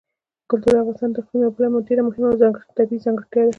[0.49, 3.49] کلتور د افغانستان د اقلیم یوه بله ډېره مهمه او طبیعي ځانګړتیا ده.